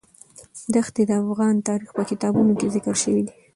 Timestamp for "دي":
3.25-3.33